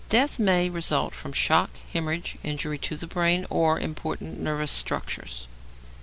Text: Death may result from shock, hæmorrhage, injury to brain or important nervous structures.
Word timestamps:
Death 0.09 0.39
may 0.39 0.67
result 0.67 1.13
from 1.13 1.31
shock, 1.31 1.69
hæmorrhage, 1.93 2.37
injury 2.41 2.79
to 2.79 2.97
brain 3.05 3.45
or 3.51 3.79
important 3.79 4.39
nervous 4.39 4.71
structures. 4.71 5.47